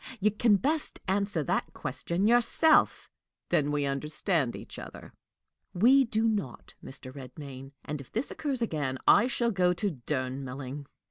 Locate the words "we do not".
5.75-6.73